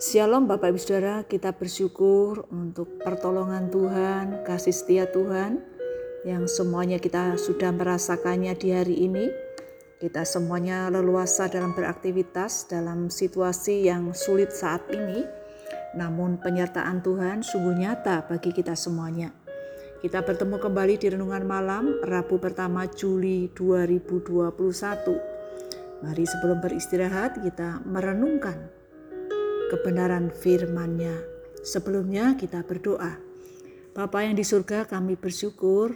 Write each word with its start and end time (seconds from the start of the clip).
Shalom 0.00 0.48
Bapak 0.48 0.72
Ibu 0.72 0.80
Saudara, 0.80 1.28
kita 1.28 1.52
bersyukur 1.52 2.48
untuk 2.48 3.04
pertolongan 3.04 3.68
Tuhan, 3.68 4.48
kasih 4.48 4.72
setia 4.72 5.04
Tuhan 5.12 5.60
yang 6.24 6.48
semuanya 6.48 6.96
kita 6.96 7.36
sudah 7.36 7.68
merasakannya 7.68 8.56
di 8.56 8.72
hari 8.72 8.96
ini. 8.96 9.28
Kita 10.00 10.24
semuanya 10.24 10.88
leluasa 10.88 11.52
dalam 11.52 11.76
beraktivitas 11.76 12.72
dalam 12.72 13.12
situasi 13.12 13.92
yang 13.92 14.16
sulit 14.16 14.56
saat 14.56 14.88
ini. 14.88 15.20
Namun 15.92 16.40
penyertaan 16.40 17.04
Tuhan 17.04 17.44
sungguh 17.44 17.84
nyata 17.84 18.24
bagi 18.24 18.56
kita 18.56 18.72
semuanya. 18.72 19.36
Kita 20.00 20.24
bertemu 20.24 20.64
kembali 20.64 20.96
di 20.96 21.12
renungan 21.12 21.44
malam 21.44 22.00
Rabu 22.00 22.40
pertama 22.40 22.88
Juli 22.88 23.52
2021. 23.52 24.48
Mari 26.00 26.24
sebelum 26.24 26.56
beristirahat 26.64 27.44
kita 27.44 27.84
merenungkan 27.84 28.79
kebenaran 29.70 30.34
firman-Nya. 30.34 31.14
Sebelumnya 31.62 32.34
kita 32.34 32.66
berdoa. 32.66 33.14
Bapa 33.94 34.26
yang 34.26 34.34
di 34.34 34.42
surga 34.42 34.90
kami 34.90 35.14
bersyukur, 35.14 35.94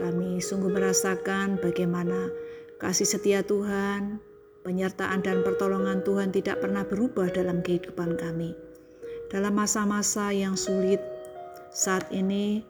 kami 0.00 0.40
sungguh 0.40 0.72
merasakan 0.72 1.60
bagaimana 1.60 2.32
kasih 2.80 3.04
setia 3.04 3.44
Tuhan, 3.44 4.24
penyertaan 4.64 5.20
dan 5.20 5.44
pertolongan 5.44 6.00
Tuhan 6.00 6.32
tidak 6.32 6.64
pernah 6.64 6.88
berubah 6.88 7.28
dalam 7.28 7.60
kehidupan 7.60 8.16
kami. 8.16 8.56
Dalam 9.28 9.52
masa-masa 9.54 10.32
yang 10.32 10.56
sulit 10.56 10.98
saat 11.70 12.08
ini 12.10 12.64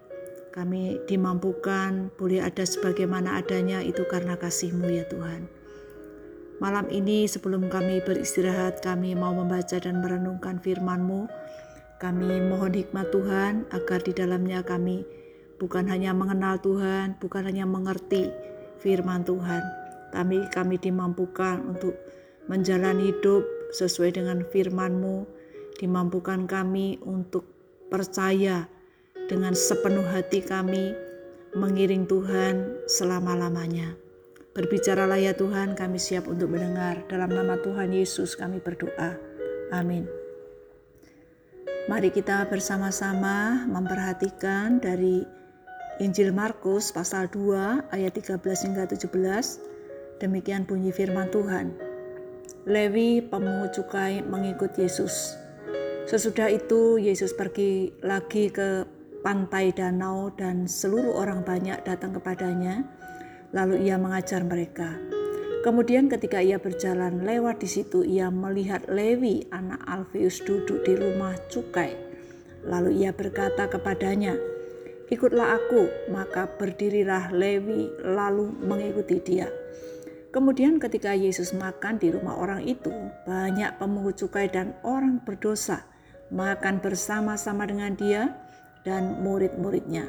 kami 0.51 0.99
dimampukan 1.07 2.11
boleh 2.19 2.43
ada 2.43 2.67
sebagaimana 2.67 3.39
adanya 3.39 3.81
itu 3.81 4.03
karena 4.11 4.35
kasih-Mu 4.35 4.91
ya 4.91 5.07
Tuhan. 5.07 5.60
Malam 6.61 6.93
ini 6.93 7.25
sebelum 7.25 7.73
kami 7.73 8.05
beristirahat, 8.05 8.85
kami 8.85 9.17
mau 9.17 9.33
membaca 9.33 9.81
dan 9.81 10.05
merenungkan 10.05 10.61
firman-Mu. 10.61 11.25
Kami 11.97 12.37
mohon 12.53 12.77
hikmat 12.77 13.09
Tuhan 13.09 13.65
agar 13.73 14.05
di 14.05 14.13
dalamnya 14.13 14.61
kami 14.61 15.09
bukan 15.57 15.89
hanya 15.89 16.13
mengenal 16.13 16.61
Tuhan, 16.61 17.17
bukan 17.17 17.49
hanya 17.49 17.65
mengerti 17.65 18.29
firman 18.77 19.25
Tuhan, 19.25 19.65
tapi 20.13 20.45
kami 20.53 20.77
dimampukan 20.77 21.65
untuk 21.65 21.97
menjalani 22.45 23.09
hidup 23.09 23.41
sesuai 23.73 24.21
dengan 24.21 24.45
firman-Mu, 24.45 25.25
dimampukan 25.81 26.45
kami 26.45 27.01
untuk 27.09 27.49
percaya 27.89 28.69
dengan 29.33 29.57
sepenuh 29.57 30.05
hati 30.05 30.45
kami 30.45 30.93
mengiring 31.57 32.05
Tuhan 32.05 32.85
selama-lamanya. 32.85 34.10
Berbicaralah 34.51 35.23
ya 35.23 35.31
Tuhan, 35.31 35.79
kami 35.79 36.03
siap 36.03 36.27
untuk 36.27 36.51
mendengar. 36.51 37.07
Dalam 37.07 37.31
nama 37.31 37.55
Tuhan 37.63 37.95
Yesus 37.95 38.35
kami 38.35 38.59
berdoa. 38.59 39.15
Amin. 39.71 40.11
Mari 41.87 42.11
kita 42.11 42.51
bersama-sama 42.51 43.63
memperhatikan 43.71 44.83
dari 44.83 45.23
Injil 46.03 46.35
Markus 46.35 46.91
pasal 46.91 47.31
2 47.31 47.95
ayat 47.95 48.11
13 48.19 48.43
hingga 48.43 48.91
17. 48.91 50.19
Demikian 50.19 50.67
bunyi 50.67 50.91
firman 50.91 51.31
Tuhan. 51.31 51.71
Lewi 52.67 53.23
pemungut 53.23 53.71
cukai 53.71 54.19
mengikut 54.19 54.75
Yesus. 54.75 55.39
Sesudah 56.11 56.51
itu 56.51 56.99
Yesus 56.99 57.39
pergi 57.39 57.95
lagi 58.03 58.51
ke 58.51 58.83
pantai 59.23 59.71
danau 59.71 60.35
dan 60.35 60.67
seluruh 60.67 61.23
orang 61.23 61.47
banyak 61.47 61.79
datang 61.87 62.19
kepadanya 62.19 62.83
Lalu 63.51 63.91
ia 63.91 63.99
mengajar 63.99 64.47
mereka. 64.47 64.95
Kemudian 65.61 66.09
ketika 66.09 66.41
ia 66.41 66.57
berjalan 66.57 67.21
lewat 67.21 67.61
di 67.61 67.69
situ, 67.69 68.01
ia 68.01 68.33
melihat 68.33 68.89
Lewi 68.89 69.45
anak 69.53 69.85
Alfeus 69.85 70.41
duduk 70.41 70.81
di 70.89 70.97
rumah 70.97 71.37
cukai. 71.53 71.93
Lalu 72.65 73.05
ia 73.05 73.13
berkata 73.13 73.69
kepadanya, 73.69 74.39
Ikutlah 75.11 75.59
aku, 75.59 75.91
maka 76.15 76.47
berdirilah 76.47 77.35
Lewi 77.35 77.91
lalu 78.07 78.55
mengikuti 78.63 79.19
dia. 79.19 79.51
Kemudian 80.31 80.79
ketika 80.79 81.11
Yesus 81.11 81.51
makan 81.51 81.99
di 81.99 82.15
rumah 82.15 82.39
orang 82.39 82.63
itu, 82.63 82.95
banyak 83.27 83.83
pemungut 83.83 84.15
cukai 84.15 84.47
dan 84.47 84.79
orang 84.87 85.19
berdosa 85.27 85.83
makan 86.31 86.79
bersama-sama 86.79 87.67
dengan 87.67 87.99
dia 87.99 88.39
dan 88.87 89.19
murid-muridnya. 89.27 90.07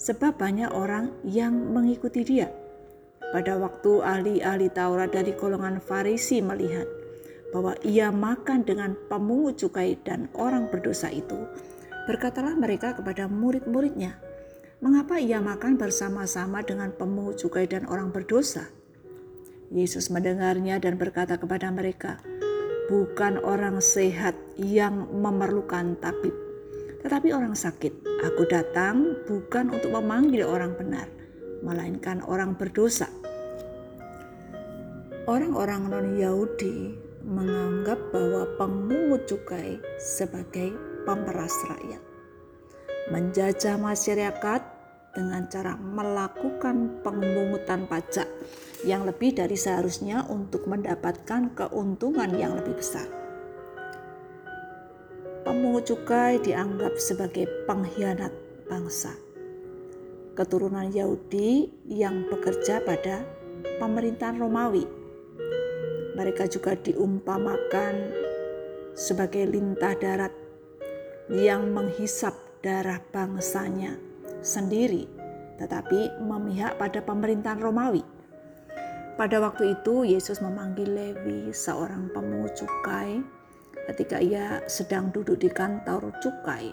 Sebab 0.00 0.40
banyak 0.40 0.72
orang 0.72 1.12
yang 1.22 1.52
mengikuti 1.52 2.24
dia. 2.24 2.61
Pada 3.32 3.56
waktu 3.56 4.04
ahli-ahli 4.04 4.68
Taurat 4.76 5.08
dari 5.08 5.32
golongan 5.32 5.80
Farisi 5.80 6.44
melihat 6.44 6.84
bahwa 7.48 7.72
ia 7.80 8.12
makan 8.12 8.60
dengan 8.68 8.92
pemungut 9.08 9.56
cukai 9.56 9.96
dan 10.04 10.28
orang 10.36 10.68
berdosa 10.68 11.08
itu, 11.08 11.48
berkatalah 12.04 12.52
mereka 12.52 12.92
kepada 12.92 13.32
murid-muridnya, 13.32 14.20
"Mengapa 14.84 15.16
ia 15.16 15.40
makan 15.40 15.80
bersama-sama 15.80 16.60
dengan 16.60 16.92
pemungut 16.92 17.40
cukai 17.40 17.64
dan 17.64 17.88
orang 17.88 18.12
berdosa?" 18.12 18.68
Yesus 19.72 20.12
mendengarnya 20.12 20.76
dan 20.76 21.00
berkata 21.00 21.40
kepada 21.40 21.72
mereka, 21.72 22.20
"Bukan 22.92 23.40
orang 23.40 23.80
sehat 23.80 24.36
yang 24.60 25.08
memerlukan 25.08 25.96
tabib, 26.04 26.36
tetapi 27.00 27.32
orang 27.32 27.56
sakit. 27.56 27.96
Aku 28.28 28.44
datang 28.44 29.24
bukan 29.24 29.72
untuk 29.72 29.96
memanggil 29.96 30.44
orang 30.44 30.76
benar, 30.76 31.08
melainkan 31.64 32.20
orang 32.28 32.52
berdosa." 32.60 33.21
Orang-orang 35.22 35.86
non-Yahudi 35.86 36.98
menganggap 37.22 38.10
bahwa 38.10 38.42
pemungut 38.58 39.22
cukai 39.30 39.78
sebagai 39.94 40.74
pemeras 41.06 41.54
rakyat. 41.70 42.02
Menjajah 43.14 43.78
masyarakat 43.78 44.62
dengan 45.14 45.46
cara 45.46 45.78
melakukan 45.78 47.06
pemungutan 47.06 47.86
pajak 47.86 48.26
yang 48.82 49.06
lebih 49.06 49.30
dari 49.30 49.54
seharusnya 49.54 50.26
untuk 50.26 50.66
mendapatkan 50.66 51.54
keuntungan 51.54 52.34
yang 52.34 52.58
lebih 52.58 52.82
besar. 52.82 53.06
Pemungut 55.46 55.86
cukai 55.86 56.42
dianggap 56.42 56.98
sebagai 56.98 57.46
pengkhianat 57.70 58.34
bangsa. 58.66 59.14
Keturunan 60.34 60.90
Yahudi 60.90 61.70
yang 61.86 62.26
bekerja 62.26 62.82
pada 62.82 63.22
pemerintahan 63.78 64.42
Romawi 64.42 65.01
mereka 66.12 66.44
juga 66.48 66.76
diumpamakan 66.76 68.12
sebagai 68.92 69.48
lintah 69.48 69.96
darat 69.96 70.32
yang 71.32 71.72
menghisap 71.72 72.36
darah 72.60 73.00
bangsanya 73.10 73.96
sendiri, 74.44 75.08
tetapi 75.56 76.20
memihak 76.20 76.76
pada 76.76 77.00
pemerintahan 77.00 77.62
Romawi. 77.62 78.04
Pada 79.16 79.40
waktu 79.40 79.76
itu, 79.76 80.08
Yesus 80.08 80.40
memanggil 80.40 80.88
Lewi, 80.88 81.52
seorang 81.52 82.08
pemungut 82.12 82.56
cukai, 82.56 83.20
ketika 83.92 84.22
ia 84.22 84.62
sedang 84.70 85.10
duduk 85.10 85.40
di 85.42 85.50
kantor 85.50 86.14
cukai 86.22 86.70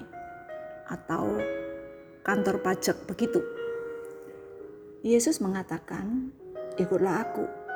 atau 0.89 1.38
kantor 2.25 2.61
pajak 2.61 2.95
begitu. 3.06 3.41
Yesus 5.01 5.39
mengatakan, 5.39 6.33
"Ikutlah 6.75 7.23
aku." 7.23 7.69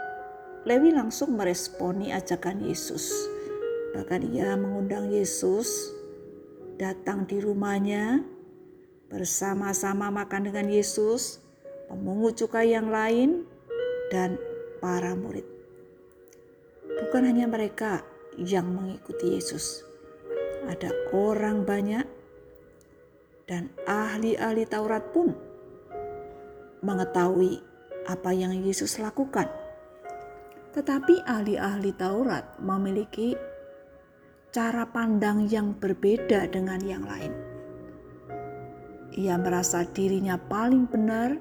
Lewi 0.63 0.95
langsung 0.95 1.35
meresponi 1.35 2.15
ajakan 2.15 2.63
Yesus. 2.63 3.11
Bahkan 3.91 4.31
ia 4.31 4.55
mengundang 4.55 5.11
Yesus 5.11 5.91
datang 6.79 7.27
di 7.27 7.43
rumahnya 7.43 8.23
bersama-sama 9.11 10.07
makan 10.07 10.47
dengan 10.47 10.71
Yesus, 10.71 11.43
pemungut 11.91 12.39
cukai 12.39 12.71
yang 12.71 12.87
lain, 12.87 13.43
dan 14.07 14.39
para 14.79 15.11
murid. 15.19 15.43
Bukan 16.87 17.27
hanya 17.27 17.45
mereka 17.45 17.99
yang 18.39 18.71
mengikuti 18.71 19.35
Yesus, 19.35 19.83
ada 20.63 20.95
orang 21.11 21.67
banyak 21.67 22.07
dan 23.51 23.67
ahli-ahli 23.83 24.63
Taurat 24.63 25.11
pun 25.11 25.35
mengetahui 26.79 27.59
apa 28.07 28.31
yang 28.31 28.55
Yesus 28.63 28.95
lakukan 28.97 29.62
tetapi 30.73 31.21
ahli-ahli 31.23 31.93
Taurat 31.93 32.57
memiliki 32.57 33.37
cara 34.53 34.85
pandang 34.89 35.45
yang 35.49 35.77
berbeda 35.77 36.49
dengan 36.49 36.81
yang 36.81 37.05
lain. 37.05 37.33
Ia 39.13 39.37
merasa 39.37 39.85
dirinya 39.85 40.41
paling 40.41 40.89
benar, 40.89 41.37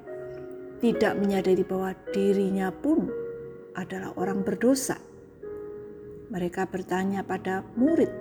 tidak 0.84 1.16
menyadari 1.16 1.64
bahwa 1.64 1.96
dirinya 2.12 2.68
pun 2.68 3.08
adalah 3.72 4.12
orang 4.20 4.44
berdosa. 4.44 5.00
Mereka 6.28 6.68
bertanya 6.68 7.24
pada 7.24 7.64
murid, 7.76 8.12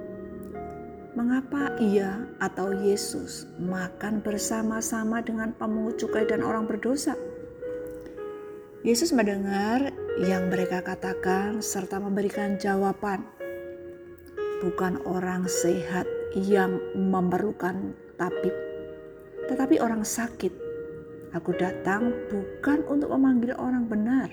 mengapa 1.16 1.76
ia 1.84 2.28
atau 2.40 2.72
Yesus 2.72 3.48
makan 3.60 4.24
bersama-sama 4.24 5.20
dengan 5.20 5.52
pemungut 5.56 6.00
cukai 6.00 6.24
dan 6.24 6.44
orang 6.44 6.68
berdosa? 6.68 7.16
Yesus 8.82 9.14
mendengar 9.14 9.94
yang 10.22 10.54
mereka 10.54 10.86
katakan 10.86 11.66
serta 11.66 11.98
memberikan 11.98 12.62
jawaban. 12.62 13.26
bukan 14.62 15.02
orang 15.10 15.50
sehat 15.50 16.06
yang 16.38 16.78
memerlukan 16.94 17.98
tabib, 18.14 18.54
tetapi 19.50 19.82
orang 19.82 20.06
sakit. 20.06 20.54
Aku 21.34 21.50
datang 21.58 22.14
bukan 22.30 22.86
untuk 22.86 23.10
memanggil 23.10 23.58
orang 23.58 23.90
benar, 23.90 24.30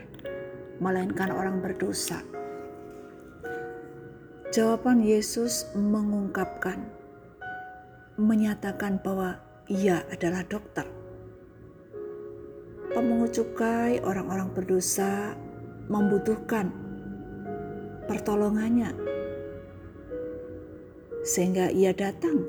melainkan 0.84 1.32
orang 1.32 1.64
berdosa. 1.64 2.20
Jawaban 4.52 5.00
Yesus 5.00 5.72
mengungkapkan, 5.72 6.84
menyatakan 8.20 9.00
bahwa 9.00 9.40
ia 9.64 10.04
adalah 10.12 10.44
dokter. 10.44 10.84
Pemungut 12.92 13.32
cukai, 13.32 14.04
orang-orang 14.04 14.52
berdosa 14.52 15.32
membutuhkan 15.88 16.70
pertolongannya, 18.06 18.92
sehingga 21.24 21.72
ia 21.72 21.90
datang 21.96 22.44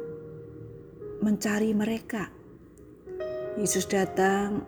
mencari 1.23 1.73
mereka. 1.73 2.31
Yesus 3.59 3.89
datang 3.89 4.63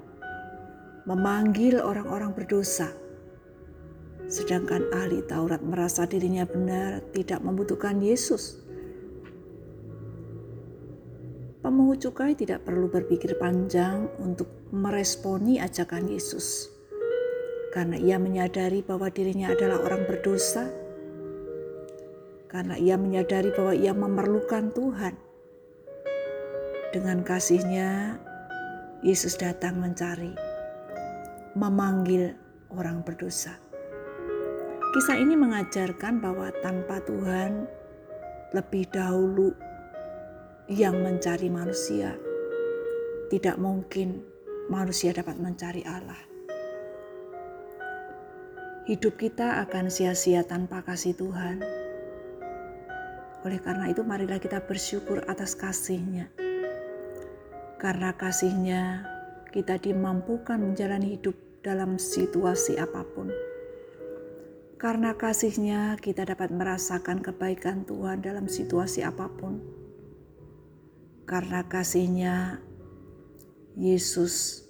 memanggil 1.07 1.79
orang-orang 1.79 2.35
berdosa 2.35 2.91
Sedangkan 4.31 4.88
ahli 4.95 5.19
Taurat 5.27 5.59
merasa 5.59 6.07
dirinya 6.07 6.47
benar, 6.47 7.03
tidak 7.12 7.44
membutuhkan 7.44 8.00
Yesus. 8.00 8.63
Pemungut 11.59 12.00
cukai 12.00 12.31
tidak 12.39 12.63
perlu 12.63 12.88
berpikir 12.88 13.35
panjang 13.35 14.07
untuk 14.23 14.71
meresponi 14.71 15.59
ajakan 15.59 16.07
Yesus, 16.07 16.71
karena 17.71 17.95
ia 17.95 18.19
menyadari 18.19 18.83
bahwa 18.83 19.07
dirinya 19.07 19.56
adalah 19.56 19.79
orang 19.79 20.03
berdosa, 20.03 20.68
karena 22.51 22.75
ia 22.75 23.00
menyadari 23.00 23.56
bahwa 23.56 23.71
ia 23.71 23.95
memerlukan 23.95 24.75
Tuhan. 24.75 25.15
Dengan 26.91 27.23
kasihnya, 27.23 28.19
Yesus 29.00 29.39
datang 29.39 29.79
mencari, 29.79 30.35
memanggil 31.56 32.35
orang 32.75 33.07
berdosa. 33.07 33.56
Kisah 34.91 35.15
ini 35.15 35.39
mengajarkan 35.39 36.19
bahwa 36.19 36.51
tanpa 36.59 37.00
Tuhan 37.07 37.63
lebih 38.51 38.91
dahulu 38.91 39.56
yang 40.68 41.00
mencari 41.00 41.47
manusia, 41.47 42.19
tidak 43.31 43.56
mungkin 43.56 44.19
manusia 44.68 45.15
dapat 45.15 45.39
mencari 45.39 45.88
Allah. 45.88 46.31
Hidup 48.89 49.22
kita 49.22 49.62
akan 49.62 49.94
sia-sia 49.94 50.42
tanpa 50.42 50.81
kasih 50.81 51.13
Tuhan. 51.13 51.62
Oleh 53.45 53.62
karena 53.62 53.94
itu 53.94 54.01
marilah 54.01 54.42
kita 54.42 54.66
bersyukur 54.66 55.22
atas 55.30 55.54
kasihnya. 55.54 56.33
Karena 57.78 58.18
kasihnya 58.18 59.06
kita 59.54 59.78
dimampukan 59.78 60.57
menjalani 60.57 61.13
hidup 61.13 61.38
dalam 61.62 62.01
situasi 62.01 62.81
apa 62.81 63.06
pun 63.06 63.30
karena 64.81 65.13
kasihnya 65.13 65.94
kita 66.01 66.25
dapat 66.25 66.50
merasakan 66.50 67.22
kebaikan 67.22 67.86
Tuhan 67.86 68.25
dalam 68.25 68.50
situasi 68.50 69.06
apa 69.06 69.30
pun. 69.30 69.62
Karena 71.30 71.62
kasihnya 71.69 72.57
Yesus 73.78 74.66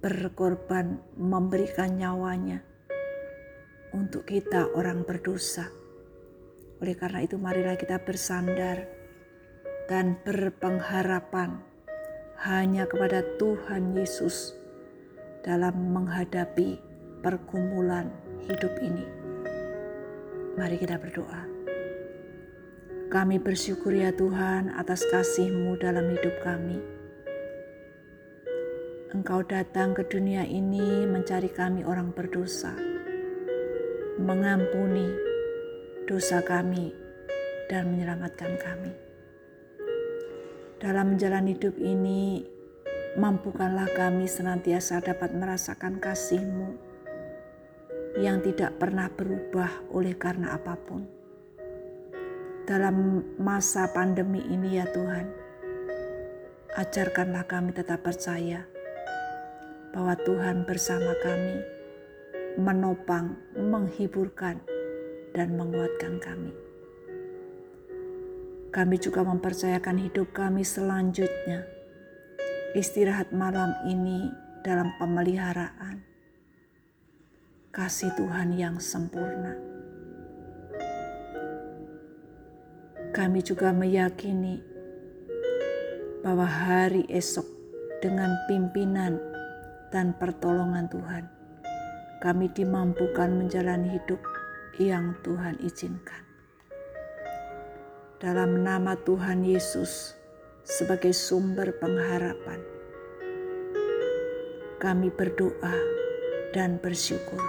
berkorban 0.00 1.04
memberikan 1.20 1.92
nyawanya 1.92 2.69
untuk 3.94 4.26
kita 4.26 4.70
orang 4.74 5.02
berdosa. 5.02 5.70
Oleh 6.80 6.96
karena 6.96 7.24
itu 7.24 7.36
marilah 7.36 7.76
kita 7.76 8.00
bersandar 8.00 8.88
dan 9.90 10.16
berpengharapan 10.22 11.60
hanya 12.40 12.88
kepada 12.88 13.20
Tuhan 13.36 13.92
Yesus 13.92 14.56
dalam 15.44 15.92
menghadapi 15.92 16.80
pergumulan 17.20 18.08
hidup 18.48 18.72
ini. 18.80 19.04
Mari 20.56 20.76
kita 20.80 20.96
berdoa. 20.96 21.42
Kami 23.10 23.42
bersyukur 23.42 23.90
ya 23.90 24.14
Tuhan 24.14 24.70
atas 24.72 25.02
kasih-Mu 25.10 25.76
dalam 25.82 26.14
hidup 26.14 26.32
kami. 26.46 26.78
Engkau 29.10 29.42
datang 29.42 29.90
ke 29.98 30.06
dunia 30.06 30.46
ini 30.46 31.02
mencari 31.10 31.50
kami 31.50 31.82
orang 31.82 32.14
berdosa, 32.14 32.70
mengampuni 34.20 35.08
dosa 36.04 36.44
kami, 36.44 36.92
dan 37.70 37.86
menyelamatkan 37.86 38.58
kami. 38.58 38.92
Dalam 40.82 41.14
menjalani 41.14 41.54
hidup 41.54 41.78
ini, 41.78 42.42
mampukanlah 43.14 43.86
kami 43.94 44.26
senantiasa 44.26 44.98
dapat 44.98 45.30
merasakan 45.30 46.02
kasih-Mu 46.02 46.70
yang 48.18 48.42
tidak 48.42 48.74
pernah 48.82 49.06
berubah 49.06 49.70
oleh 49.94 50.18
karena 50.18 50.58
apa 50.58 50.74
pun. 50.74 51.06
Dalam 52.66 53.22
masa 53.38 53.86
pandemi 53.94 54.42
ini 54.50 54.82
ya 54.82 54.86
Tuhan, 54.90 55.26
ajarkanlah 56.74 57.46
kami 57.46 57.70
tetap 57.70 58.02
percaya 58.02 58.66
bahwa 59.94 60.14
Tuhan 60.18 60.66
bersama 60.66 61.14
kami, 61.22 61.79
menopang, 62.58 63.38
menghiburkan, 63.54 64.58
dan 65.30 65.54
menguatkan 65.54 66.18
kami. 66.18 66.50
Kami 68.70 68.96
juga 69.02 69.26
mempercayakan 69.26 69.98
hidup 69.98 70.30
kami 70.30 70.62
selanjutnya, 70.62 71.66
istirahat 72.74 73.34
malam 73.34 73.74
ini 73.86 74.30
dalam 74.62 74.94
pemeliharaan, 74.98 76.02
kasih 77.74 78.14
Tuhan 78.14 78.54
yang 78.54 78.78
sempurna. 78.78 79.58
Kami 83.10 83.42
juga 83.42 83.74
meyakini 83.74 84.62
bahwa 86.22 86.46
hari 86.46 87.10
esok 87.10 87.44
dengan 87.98 88.38
pimpinan 88.46 89.18
dan 89.90 90.14
pertolongan 90.14 90.86
Tuhan, 90.86 91.24
kami 92.20 92.52
dimampukan 92.52 93.32
menjalani 93.32 93.96
hidup 93.96 94.20
yang 94.76 95.16
Tuhan 95.24 95.56
izinkan. 95.64 96.22
Dalam 98.20 98.60
nama 98.60 98.92
Tuhan 99.00 99.40
Yesus 99.40 100.12
sebagai 100.60 101.16
sumber 101.16 101.72
pengharapan, 101.80 102.60
kami 104.76 105.08
berdoa 105.08 105.76
dan 106.52 106.76
bersyukur. 106.76 107.40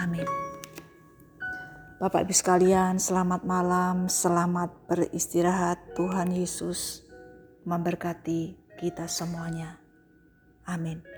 Amin. 0.00 0.24
Bapak 2.00 2.26
Ibu 2.26 2.34
sekalian, 2.34 2.96
selamat 2.96 3.44
malam, 3.44 4.08
selamat 4.08 4.88
beristirahat. 4.88 5.78
Tuhan 5.94 6.32
Yesus 6.32 7.04
memberkati 7.68 8.56
kita 8.80 9.06
semuanya. 9.06 9.78
Amin. 10.66 11.11